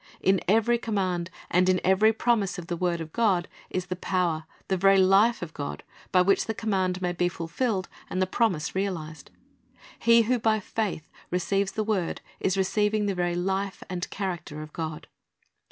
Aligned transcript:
"^ 0.01 0.03
In 0.19 0.41
every 0.47 0.79
command 0.79 1.29
and 1.51 1.69
in 1.69 1.79
every 1.83 2.11
promise 2.11 2.57
of 2.57 2.65
the 2.65 2.75
word 2.75 3.01
of 3.01 3.13
God 3.13 3.47
is 3.69 3.85
the 3.85 3.95
power, 3.95 4.45
the 4.67 4.75
very 4.75 4.97
life 4.97 5.43
of 5.43 5.53
God, 5.53 5.83
by 6.11 6.23
which 6.23 6.45
the 6.47 6.55
command 6.55 7.03
may 7.03 7.11
be 7.11 7.29
fulfilled 7.29 7.87
and 8.09 8.19
the 8.19 8.25
promise 8.25 8.73
realized. 8.73 9.29
He 9.99 10.23
who 10.23 10.39
by 10.39 10.59
faith 10.59 11.11
receives 11.29 11.73
the 11.73 11.83
word 11.83 12.21
is 12.39 12.57
receiving 12.57 13.05
the 13.05 13.13
very 13.13 13.35
life 13.35 13.83
and 13.91 14.09
character 14.09 14.63
of 14.63 14.73
God. 14.73 15.05